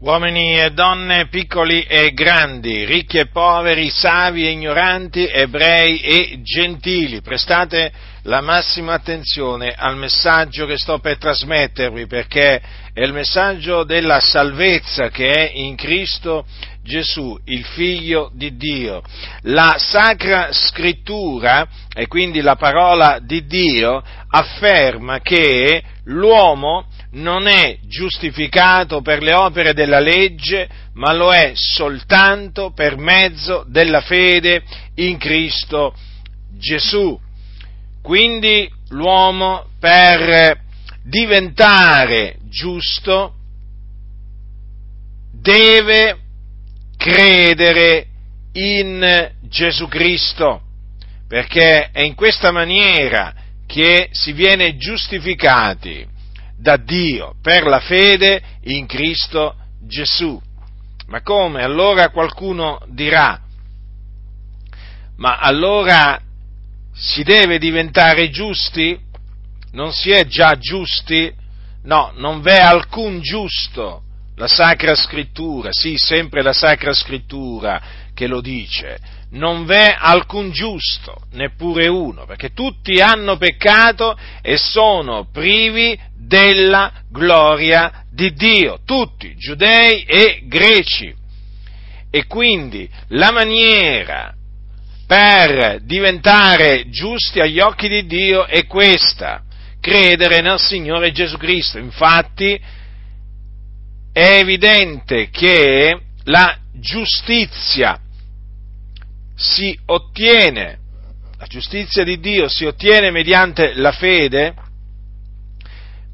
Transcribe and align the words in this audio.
uomini 0.00 0.58
e 0.58 0.70
donne, 0.70 1.28
piccoli 1.28 1.82
e 1.82 2.12
grandi, 2.12 2.84
ricchi 2.84 3.18
e 3.18 3.26
poveri, 3.26 3.88
savi 3.90 4.46
e 4.46 4.50
ignoranti, 4.50 5.26
ebrei 5.26 6.00
e 6.00 6.40
gentili, 6.42 7.22
prestate 7.22 7.92
la 8.22 8.40
massima 8.40 8.94
attenzione 8.94 9.74
al 9.76 9.96
messaggio 9.96 10.66
che 10.66 10.78
sto 10.78 10.98
per 10.98 11.18
trasmettervi 11.18 12.06
perché 12.06 12.60
è 12.92 13.02
il 13.02 13.12
messaggio 13.12 13.84
della 13.84 14.20
salvezza 14.20 15.08
che 15.08 15.30
è 15.30 15.50
in 15.54 15.76
Cristo 15.76 16.46
Gesù, 16.82 17.38
il 17.46 17.64
figlio 17.64 18.30
di 18.34 18.56
Dio. 18.56 19.02
La 19.42 19.76
Sacra 19.78 20.48
Scrittura, 20.52 21.66
e 21.94 22.06
quindi 22.06 22.42
la 22.42 22.56
parola 22.56 23.18
di 23.20 23.46
Dio, 23.46 24.02
afferma 24.28 25.20
che 25.20 25.82
l'uomo 26.04 26.86
non 27.14 27.46
è 27.46 27.78
giustificato 27.86 29.00
per 29.00 29.22
le 29.22 29.34
opere 29.34 29.72
della 29.74 30.00
legge, 30.00 30.68
ma 30.94 31.12
lo 31.12 31.32
è 31.32 31.52
soltanto 31.54 32.72
per 32.72 32.96
mezzo 32.96 33.64
della 33.68 34.00
fede 34.00 34.62
in 34.96 35.18
Cristo 35.18 35.94
Gesù. 36.58 37.18
Quindi 38.02 38.70
l'uomo 38.88 39.68
per 39.78 40.60
diventare 41.02 42.36
giusto 42.48 43.34
deve 45.32 46.18
credere 46.96 48.06
in 48.52 49.32
Gesù 49.42 49.88
Cristo, 49.88 50.62
perché 51.28 51.90
è 51.90 52.02
in 52.02 52.14
questa 52.14 52.50
maniera 52.50 53.34
che 53.66 54.08
si 54.12 54.32
viene 54.32 54.76
giustificati 54.76 56.12
da 56.64 56.78
Dio 56.78 57.34
per 57.42 57.66
la 57.66 57.78
fede 57.78 58.42
in 58.62 58.86
Cristo 58.86 59.54
Gesù. 59.86 60.40
Ma 61.08 61.20
come? 61.20 61.62
Allora 61.62 62.08
qualcuno 62.08 62.80
dirà, 62.88 63.38
ma 65.18 65.36
allora 65.40 66.18
si 66.94 67.22
deve 67.22 67.58
diventare 67.58 68.30
giusti? 68.30 68.98
Non 69.72 69.92
si 69.92 70.10
è 70.10 70.24
già 70.26 70.56
giusti? 70.56 71.30
No, 71.82 72.12
non 72.14 72.40
v'è 72.40 72.60
alcun 72.60 73.20
giusto. 73.20 74.02
La 74.36 74.48
Sacra 74.48 74.96
Scrittura, 74.96 75.70
sì, 75.72 75.96
sempre 75.96 76.42
la 76.42 76.52
Sacra 76.52 76.92
Scrittura 76.92 77.80
che 78.12 78.26
lo 78.26 78.40
dice, 78.40 78.98
non 79.30 79.64
v'è 79.64 79.94
alcun 79.96 80.50
giusto, 80.50 81.26
neppure 81.32 81.86
uno, 81.88 82.24
perché 82.24 82.52
tutti 82.52 83.00
hanno 83.00 83.36
peccato 83.36 84.16
e 84.42 84.56
sono 84.56 85.28
privi 85.30 85.98
della 86.16 86.92
gloria 87.10 88.04
di 88.10 88.32
Dio, 88.32 88.80
tutti, 88.84 89.36
giudei 89.36 90.02
e 90.02 90.42
greci. 90.46 91.14
E 92.10 92.26
quindi 92.26 92.88
la 93.08 93.30
maniera 93.32 94.34
per 95.06 95.80
diventare 95.82 96.88
giusti 96.88 97.40
agli 97.40 97.60
occhi 97.60 97.88
di 97.88 98.06
Dio 98.06 98.46
è 98.46 98.66
questa, 98.66 99.42
credere 99.80 100.40
nel 100.40 100.58
Signore 100.58 101.12
Gesù 101.12 101.36
Cristo. 101.36 101.78
Infatti 101.78 102.58
è 104.14 104.38
evidente 104.38 105.28
che 105.28 106.00
la 106.26 106.56
giustizia 106.72 107.98
si 109.34 109.76
ottiene, 109.86 110.78
la 111.36 111.46
giustizia 111.46 112.04
di 112.04 112.20
Dio 112.20 112.48
si 112.48 112.64
ottiene 112.64 113.10
mediante 113.10 113.74
la 113.74 113.90
fede 113.90 114.54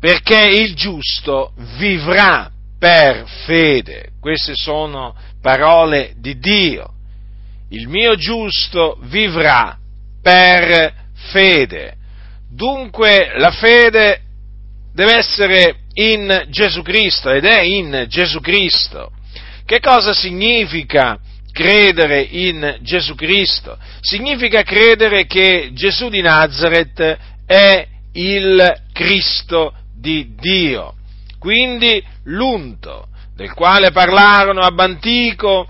perché 0.00 0.46
il 0.46 0.74
giusto 0.74 1.52
vivrà 1.76 2.50
per 2.78 3.26
fede. 3.44 4.12
Queste 4.18 4.54
sono 4.54 5.14
parole 5.42 6.14
di 6.16 6.38
Dio. 6.38 6.94
Il 7.68 7.86
mio 7.86 8.16
giusto 8.16 8.98
vivrà 9.02 9.76
per 10.22 10.94
fede. 11.30 11.96
Dunque 12.50 13.34
la 13.36 13.50
fede 13.50 14.22
deve 14.94 15.18
essere 15.18 15.79
in 15.94 16.46
Gesù 16.48 16.82
Cristo 16.82 17.30
ed 17.30 17.44
è 17.44 17.60
in 17.60 18.06
Gesù 18.08 18.40
Cristo. 18.40 19.12
Che 19.64 19.80
cosa 19.80 20.12
significa 20.12 21.18
credere 21.52 22.20
in 22.22 22.78
Gesù 22.80 23.14
Cristo? 23.14 23.78
Significa 24.00 24.62
credere 24.62 25.26
che 25.26 25.70
Gesù 25.72 26.08
di 26.08 26.20
Nazareth 26.20 27.18
è 27.46 27.86
il 28.12 28.82
Cristo 28.92 29.74
di 29.94 30.34
Dio. 30.38 30.94
Quindi 31.38 32.02
l'unto 32.24 33.08
del 33.34 33.52
quale 33.54 33.90
parlarono 33.90 34.60
ab 34.60 34.78
antico 34.80 35.66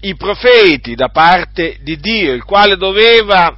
i 0.00 0.16
profeti 0.16 0.94
da 0.94 1.08
parte 1.08 1.78
di 1.80 1.98
Dio, 1.98 2.32
il 2.32 2.44
quale 2.44 2.76
doveva 2.76 3.56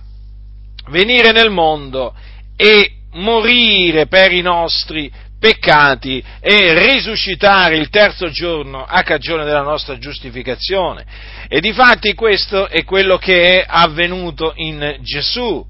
venire 0.90 1.32
nel 1.32 1.50
mondo 1.50 2.14
e 2.56 2.92
morire 3.12 4.06
per 4.06 4.32
i 4.32 4.42
nostri 4.42 5.10
peccati 5.38 6.22
e 6.40 6.74
risuscitare 6.74 7.76
il 7.76 7.88
terzo 7.90 8.28
giorno 8.28 8.84
a 8.84 9.02
cagione 9.02 9.44
della 9.44 9.62
nostra 9.62 9.98
giustificazione. 9.98 11.04
E 11.48 11.60
difatti 11.60 12.14
questo 12.14 12.68
è 12.68 12.84
quello 12.84 13.18
che 13.18 13.60
è 13.60 13.66
avvenuto 13.66 14.52
in 14.56 14.98
Gesù. 15.00 15.64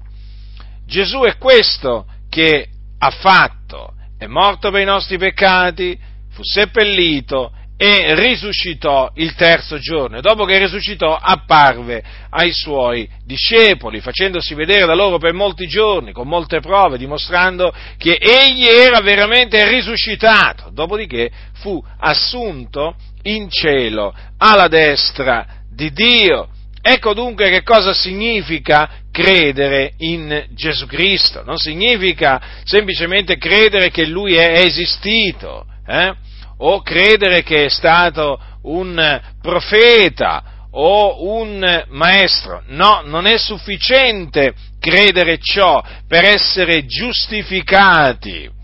Gesù 0.85 1.21
è 1.21 1.37
questo 1.37 2.05
che 2.29 2.67
ha 2.97 3.09
fatto 3.11 3.93
è 4.19 4.27
morto 4.27 4.69
per 4.69 4.81
i 4.81 4.85
nostri 4.85 5.17
peccati, 5.17 5.97
fu 6.31 6.43
seppellito 6.43 7.53
e 7.81 8.13
risuscitò 8.13 9.09
il 9.15 9.35
terzo 9.35 9.77
giorno. 9.77 10.19
Dopo 10.19 10.43
che 10.43 10.57
risuscitò 10.57 11.15
apparve 11.15 12.03
ai 12.29 12.51
suoi 12.51 13.07
discepoli, 13.23 14.01
facendosi 14.01 14.53
vedere 14.53 14.85
da 14.85 14.93
loro 14.95 15.17
per 15.17 15.31
molti 15.31 15.65
giorni, 15.65 16.11
con 16.11 16.27
molte 16.27 16.59
prove, 16.59 16.97
dimostrando 16.97 17.73
che 17.97 18.17
egli 18.19 18.65
era 18.65 18.99
veramente 18.99 19.65
risuscitato. 19.69 20.71
Dopodiché 20.73 21.31
fu 21.61 21.81
assunto 21.99 22.95
in 23.23 23.49
cielo 23.49 24.13
alla 24.37 24.67
destra 24.67 25.45
di 25.71 25.93
Dio. 25.93 26.49
Ecco 26.81 27.13
dunque 27.13 27.49
che 27.49 27.63
cosa 27.63 27.93
significa 27.93 28.89
credere 29.09 29.93
in 29.99 30.47
Gesù 30.49 30.85
Cristo, 30.85 31.43
non 31.45 31.57
significa 31.57 32.41
semplicemente 32.65 33.37
credere 33.37 33.89
che 33.89 34.05
Lui 34.05 34.35
è 34.35 34.63
esistito, 34.63 35.65
eh? 35.87 36.27
O 36.59 36.81
credere 36.81 37.43
che 37.43 37.65
è 37.65 37.69
stato 37.69 38.39
un 38.63 39.21
profeta 39.41 40.67
o 40.71 41.33
un 41.37 41.85
maestro, 41.89 42.63
no, 42.67 43.01
non 43.03 43.25
è 43.25 43.37
sufficiente 43.37 44.53
credere 44.79 45.39
ciò 45.39 45.83
per 46.07 46.23
essere 46.23 46.85
giustificati. 46.85 48.57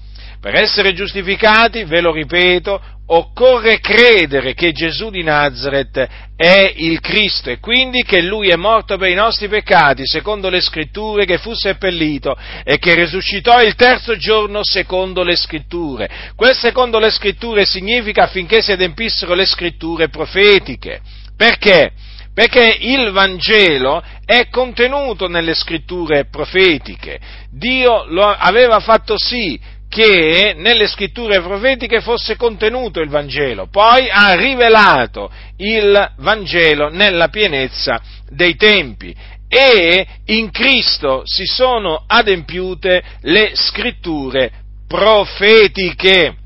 Per 0.45 0.53
essere 0.53 0.93
giustificati, 0.93 1.85
ve 1.85 2.01
lo 2.01 2.11
ripeto, 2.11 2.79
occorre 3.07 3.79
credere 3.79 4.53
che 4.53 4.73
Gesù 4.73 5.09
di 5.09 5.23
Nazareth 5.23 6.07
è 6.35 6.71
il 6.75 6.99
Cristo 6.99 7.49
e 7.49 7.57
quindi 7.57 8.03
che 8.03 8.21
Lui 8.21 8.49
è 8.49 8.55
morto 8.55 8.95
per 8.95 9.09
i 9.09 9.15
nostri 9.15 9.47
peccati 9.47 10.05
secondo 10.05 10.49
le 10.49 10.61
scritture, 10.61 11.25
che 11.25 11.39
fu 11.39 11.55
seppellito 11.55 12.37
e 12.63 12.77
che 12.77 12.93
risuscitò 12.93 13.59
il 13.59 13.73
terzo 13.73 14.17
giorno 14.17 14.59
secondo 14.63 15.23
le 15.23 15.35
scritture. 15.35 16.07
Quel 16.35 16.55
secondo 16.55 16.99
le 16.99 17.09
scritture 17.09 17.65
significa 17.65 18.25
affinché 18.25 18.61
si 18.61 18.71
adempissero 18.71 19.33
le 19.33 19.47
scritture 19.47 20.09
profetiche. 20.09 21.01
Perché? 21.35 21.91
Perché 22.35 22.77
il 22.81 23.09
Vangelo 23.09 24.03
è 24.23 24.47
contenuto 24.51 25.27
nelle 25.27 25.55
scritture 25.55 26.27
profetiche. 26.29 27.19
Dio 27.49 28.05
lo 28.09 28.25
aveva 28.25 28.79
fatto 28.79 29.15
sì 29.17 29.73
che 29.95 30.53
nelle 30.57 30.87
scritture 30.87 31.39
profetiche 31.39 32.01
fosse 32.01 32.35
contenuto 32.35 32.99
il 32.99 33.07
Vangelo, 33.07 33.67
poi 33.71 34.09
ha 34.11 34.33
rivelato 34.35 35.31
il 35.55 36.11
Vangelo 36.17 36.89
nella 36.89 37.29
pienezza 37.29 38.01
dei 38.29 38.57
tempi 38.57 39.15
e 39.47 40.05
in 40.25 40.51
Cristo 40.51 41.21
si 41.23 41.45
sono 41.45 42.03
adempiute 42.05 43.01
le 43.21 43.51
scritture 43.53 44.51
profetiche. 44.85 46.39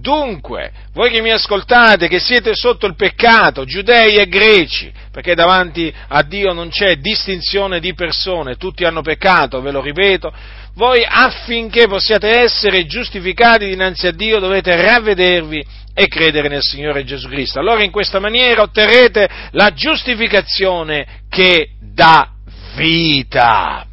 Dunque, 0.00 0.70
voi 0.92 1.10
che 1.10 1.22
mi 1.22 1.30
ascoltate, 1.30 2.08
che 2.08 2.18
siete 2.18 2.54
sotto 2.54 2.86
il 2.86 2.94
peccato, 2.94 3.64
giudei 3.64 4.16
e 4.16 4.28
greci, 4.28 4.92
perché 5.10 5.34
davanti 5.34 5.92
a 6.08 6.22
Dio 6.22 6.52
non 6.52 6.68
c'è 6.68 6.96
distinzione 6.96 7.80
di 7.80 7.94
persone, 7.94 8.56
tutti 8.56 8.84
hanno 8.84 9.00
peccato, 9.00 9.62
ve 9.62 9.70
lo 9.70 9.80
ripeto, 9.80 10.32
voi 10.74 11.06
affinché 11.08 11.86
possiate 11.86 12.28
essere 12.40 12.84
giustificati 12.84 13.66
dinanzi 13.66 14.06
a 14.06 14.12
Dio 14.12 14.40
dovete 14.40 14.74
ravvedervi 14.80 15.64
e 15.94 16.08
credere 16.08 16.48
nel 16.48 16.62
Signore 16.62 17.04
Gesù 17.04 17.28
Cristo. 17.28 17.60
Allora 17.60 17.82
in 17.82 17.92
questa 17.92 18.18
maniera 18.18 18.62
otterrete 18.62 19.28
la 19.52 19.72
giustificazione 19.72 21.22
che 21.30 21.70
dà 21.80 22.30
vita. 22.74 23.86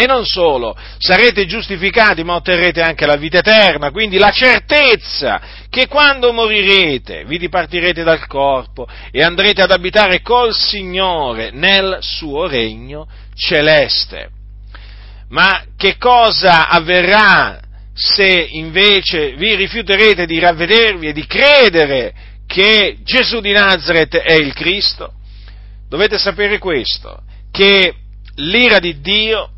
E 0.00 0.06
non 0.06 0.24
solo, 0.24 0.74
sarete 0.96 1.44
giustificati, 1.44 2.24
ma 2.24 2.36
otterrete 2.36 2.80
anche 2.80 3.04
la 3.04 3.16
vita 3.16 3.40
eterna, 3.40 3.90
quindi 3.90 4.16
la 4.16 4.30
certezza 4.30 5.42
che 5.68 5.88
quando 5.88 6.32
morirete 6.32 7.24
vi 7.26 7.36
dipartirete 7.36 8.02
dal 8.02 8.26
corpo 8.26 8.88
e 9.10 9.22
andrete 9.22 9.60
ad 9.60 9.70
abitare 9.70 10.22
col 10.22 10.54
Signore 10.54 11.50
nel 11.50 11.98
suo 12.00 12.46
regno 12.46 13.08
celeste. 13.34 14.30
Ma 15.28 15.64
che 15.76 15.98
cosa 15.98 16.70
avverrà 16.70 17.60
se 17.92 18.48
invece 18.52 19.34
vi 19.34 19.54
rifiuterete 19.54 20.24
di 20.24 20.38
ravvedervi 20.38 21.08
e 21.08 21.12
di 21.12 21.26
credere 21.26 22.14
che 22.46 22.96
Gesù 23.04 23.40
di 23.40 23.52
Nazareth 23.52 24.16
è 24.16 24.32
il 24.32 24.54
Cristo? 24.54 25.12
Dovete 25.90 26.16
sapere 26.16 26.56
questo, 26.56 27.20
che 27.50 27.92
l'ira 28.36 28.78
di 28.78 28.98
Dio 29.02 29.50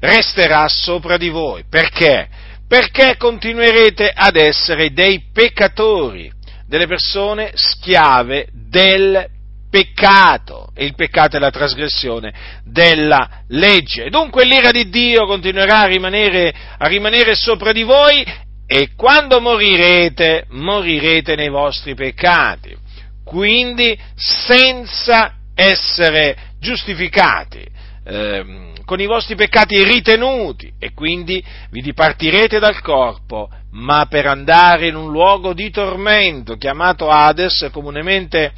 resterà 0.00 0.66
sopra 0.68 1.16
di 1.16 1.28
voi. 1.28 1.64
Perché? 1.68 2.28
Perché 2.66 3.16
continuerete 3.16 4.10
ad 4.14 4.36
essere 4.36 4.92
dei 4.92 5.24
peccatori, 5.32 6.30
delle 6.66 6.86
persone 6.86 7.50
schiave 7.54 8.48
del 8.52 9.26
peccato, 9.70 10.70
e 10.74 10.84
il 10.84 10.94
peccato 10.94 11.36
è 11.36 11.40
la 11.40 11.50
trasgressione 11.50 12.32
della 12.64 13.42
legge. 13.48 14.10
Dunque 14.10 14.44
l'ira 14.44 14.70
di 14.70 14.88
Dio 14.88 15.26
continuerà 15.26 15.80
a 15.80 15.86
rimanere, 15.86 16.52
a 16.78 16.86
rimanere 16.88 17.34
sopra 17.34 17.72
di 17.72 17.82
voi 17.82 18.24
e 18.66 18.90
quando 18.96 19.40
morirete, 19.40 20.46
morirete 20.50 21.34
nei 21.34 21.48
vostri 21.48 21.94
peccati, 21.94 22.76
quindi 23.24 23.98
senza 24.14 25.34
essere 25.54 26.36
giustificati. 26.60 27.66
Ehm, 28.04 28.69
con 28.90 28.98
i 28.98 29.06
vostri 29.06 29.36
peccati 29.36 29.84
ritenuti 29.84 30.72
e 30.76 30.92
quindi 30.94 31.40
vi 31.70 31.80
dipartirete 31.80 32.58
dal 32.58 32.80
corpo, 32.80 33.48
ma 33.70 34.06
per 34.06 34.26
andare 34.26 34.88
in 34.88 34.96
un 34.96 35.12
luogo 35.12 35.52
di 35.52 35.70
tormento 35.70 36.56
chiamato 36.56 37.08
Hades, 37.08 37.68
comunemente 37.70 38.52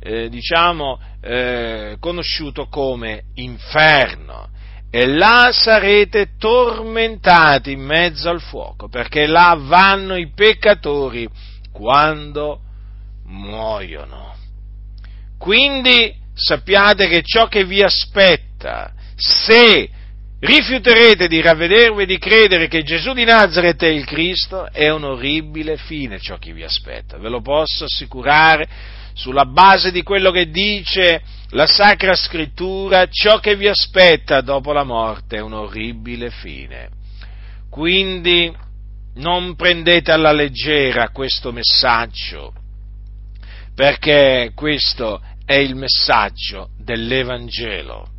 eh, 0.00 0.28
diciamo 0.28 0.98
eh, 1.20 1.98
conosciuto 2.00 2.66
come 2.66 3.26
inferno. 3.34 4.48
E 4.90 5.06
là 5.06 5.50
sarete 5.52 6.30
tormentati 6.36 7.70
in 7.70 7.82
mezzo 7.82 8.28
al 8.28 8.40
fuoco, 8.40 8.88
perché 8.88 9.28
là 9.28 9.56
vanno 9.56 10.16
i 10.16 10.32
peccatori 10.34 11.28
quando 11.70 12.58
muoiono. 13.26 14.34
Quindi 15.38 16.12
sappiate 16.34 17.06
che 17.06 17.22
ciò 17.22 17.46
che 17.46 17.64
vi 17.64 17.84
aspetta 17.84 18.94
se 19.20 19.90
rifiuterete 20.40 21.28
di 21.28 21.42
ravvedervi 21.42 22.02
e 22.02 22.06
di 22.06 22.18
credere 22.18 22.66
che 22.66 22.82
Gesù 22.82 23.12
di 23.12 23.24
Nazareth 23.24 23.82
è 23.82 23.88
il 23.88 24.06
Cristo, 24.06 24.70
è 24.72 24.88
un 24.88 25.04
orribile 25.04 25.76
fine 25.76 26.18
ciò 26.18 26.38
che 26.38 26.52
vi 26.52 26.64
aspetta. 26.64 27.18
Ve 27.18 27.28
lo 27.28 27.42
posso 27.42 27.84
assicurare 27.84 28.66
sulla 29.12 29.44
base 29.44 29.92
di 29.92 30.02
quello 30.02 30.30
che 30.30 30.50
dice 30.50 31.22
la 31.50 31.66
Sacra 31.66 32.14
Scrittura, 32.14 33.06
ciò 33.10 33.38
che 33.38 33.56
vi 33.56 33.68
aspetta 33.68 34.40
dopo 34.40 34.72
la 34.72 34.84
morte 34.84 35.36
è 35.36 35.40
un 35.40 35.52
orribile 35.52 36.30
fine. 36.30 36.88
Quindi 37.68 38.50
non 39.16 39.54
prendete 39.56 40.10
alla 40.10 40.32
leggera 40.32 41.10
questo 41.10 41.52
messaggio, 41.52 42.54
perché 43.74 44.52
questo 44.54 45.20
è 45.44 45.56
il 45.56 45.74
messaggio 45.74 46.70
dell'Evangelo 46.78 48.18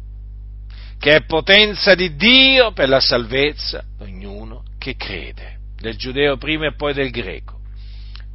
che 1.01 1.15
è 1.15 1.25
potenza 1.25 1.95
di 1.95 2.15
Dio 2.15 2.73
per 2.73 2.87
la 2.87 2.99
salvezza 2.99 3.83
di 3.97 4.03
ognuno 4.03 4.65
che 4.77 4.95
crede, 4.95 5.57
del 5.79 5.97
giudeo 5.97 6.37
prima 6.37 6.67
e 6.67 6.75
poi 6.75 6.93
del 6.93 7.09
greco. 7.09 7.59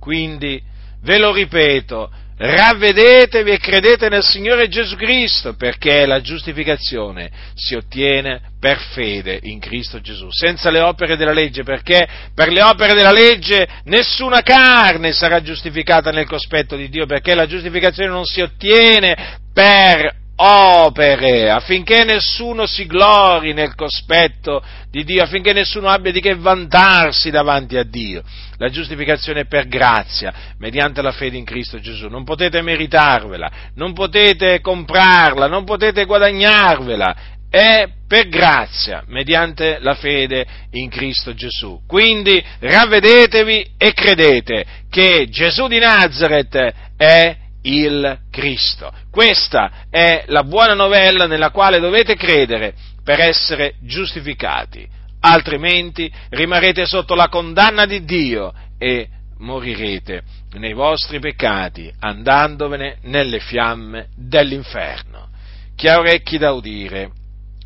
Quindi, 0.00 0.60
ve 1.02 1.18
lo 1.18 1.32
ripeto, 1.32 2.10
ravvedetevi 2.36 3.52
e 3.52 3.58
credete 3.58 4.08
nel 4.08 4.24
Signore 4.24 4.66
Gesù 4.66 4.96
Cristo, 4.96 5.54
perché 5.54 6.06
la 6.06 6.20
giustificazione 6.20 7.30
si 7.54 7.76
ottiene 7.76 8.40
per 8.58 8.80
fede 8.80 9.38
in 9.44 9.60
Cristo 9.60 10.00
Gesù, 10.00 10.26
senza 10.32 10.68
le 10.68 10.80
opere 10.80 11.16
della 11.16 11.32
legge, 11.32 11.62
perché 11.62 12.04
per 12.34 12.50
le 12.50 12.62
opere 12.62 12.94
della 12.94 13.12
legge 13.12 13.64
nessuna 13.84 14.40
carne 14.40 15.12
sarà 15.12 15.40
giustificata 15.40 16.10
nel 16.10 16.26
cospetto 16.26 16.74
di 16.74 16.88
Dio, 16.88 17.06
perché 17.06 17.32
la 17.36 17.46
giustificazione 17.46 18.10
non 18.10 18.24
si 18.24 18.40
ottiene 18.40 19.38
per 19.54 20.24
opere, 20.36 21.50
affinché 21.50 22.04
nessuno 22.04 22.66
si 22.66 22.86
glori 22.86 23.52
nel 23.52 23.74
cospetto 23.74 24.62
di 24.90 25.04
Dio, 25.04 25.22
affinché 25.22 25.52
nessuno 25.52 25.88
abbia 25.88 26.12
di 26.12 26.20
che 26.20 26.34
vantarsi 26.34 27.30
davanti 27.30 27.76
a 27.76 27.84
Dio. 27.84 28.22
La 28.58 28.68
giustificazione 28.68 29.40
è 29.40 29.46
per 29.46 29.68
grazia, 29.68 30.32
mediante 30.58 31.02
la 31.02 31.12
fede 31.12 31.36
in 31.36 31.44
Cristo 31.44 31.78
Gesù. 31.80 32.08
Non 32.08 32.24
potete 32.24 32.62
meritarvela, 32.62 33.50
non 33.74 33.92
potete 33.92 34.60
comprarla, 34.60 35.46
non 35.46 35.64
potete 35.64 36.04
guadagnarvela, 36.04 37.16
è 37.50 37.88
per 38.06 38.28
grazia, 38.28 39.02
mediante 39.06 39.78
la 39.80 39.94
fede 39.94 40.46
in 40.72 40.88
Cristo 40.88 41.34
Gesù. 41.34 41.80
Quindi 41.86 42.42
ravvedetevi 42.60 43.72
e 43.78 43.92
credete 43.92 44.64
che 44.90 45.26
Gesù 45.30 45.66
di 45.66 45.78
Nazareth 45.78 46.74
è 46.96 47.36
il 47.66 48.18
Cristo. 48.30 48.92
Questa 49.10 49.86
è 49.90 50.24
la 50.28 50.44
buona 50.44 50.74
novella 50.74 51.26
nella 51.26 51.50
quale 51.50 51.80
dovete 51.80 52.16
credere 52.16 52.74
per 53.02 53.20
essere 53.20 53.74
giustificati, 53.82 54.86
altrimenti 55.20 56.10
rimarrete 56.30 56.86
sotto 56.86 57.14
la 57.14 57.28
condanna 57.28 57.86
di 57.86 58.04
Dio 58.04 58.52
e 58.78 59.08
morirete 59.38 60.22
nei 60.54 60.72
vostri 60.72 61.20
peccati 61.20 61.92
andandovene 62.00 62.98
nelle 63.02 63.40
fiamme 63.40 64.08
dell'inferno. 64.16 65.28
Chi 65.74 65.88
ha 65.88 65.98
orecchi 65.98 66.38
da 66.38 66.52
udire, 66.52 67.10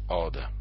oda. 0.08 0.59